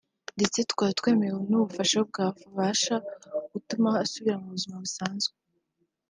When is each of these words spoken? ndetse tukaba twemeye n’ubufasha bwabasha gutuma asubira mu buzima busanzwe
ndetse 0.37 0.57
tukaba 0.69 0.97
twemeye 0.99 1.33
n’ubufasha 1.49 1.97
bwabasha 2.09 2.95
gutuma 3.51 3.89
asubira 4.03 4.35
mu 4.41 4.47
buzima 4.55 4.75
busanzwe 4.83 5.35